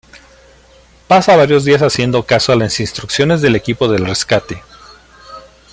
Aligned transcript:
Pasa 1.07 1.35
varios 1.35 1.63
días 1.63 1.83
haciendo 1.83 2.25
caso 2.25 2.51
a 2.51 2.55
las 2.55 2.79
instrucciones 2.79 3.39
del 3.39 3.55
equipo 3.55 3.87
del 3.87 4.03
rescate. 4.07 4.63